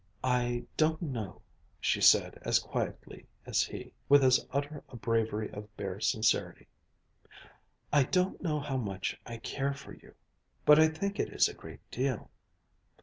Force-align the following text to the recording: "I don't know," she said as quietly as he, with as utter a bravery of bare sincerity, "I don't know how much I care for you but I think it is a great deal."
"I 0.23 0.65
don't 0.77 0.99
know," 0.99 1.43
she 1.79 2.01
said 2.01 2.39
as 2.41 2.57
quietly 2.57 3.27
as 3.45 3.61
he, 3.61 3.93
with 4.09 4.23
as 4.23 4.43
utter 4.49 4.83
a 4.89 4.95
bravery 4.95 5.51
of 5.51 5.77
bare 5.77 5.99
sincerity, 5.99 6.67
"I 7.93 8.05
don't 8.05 8.41
know 8.41 8.59
how 8.59 8.77
much 8.77 9.21
I 9.27 9.37
care 9.37 9.75
for 9.75 9.93
you 9.93 10.15
but 10.65 10.79
I 10.79 10.87
think 10.87 11.19
it 11.19 11.29
is 11.29 11.47
a 11.47 11.53
great 11.53 11.87
deal." 11.91 12.31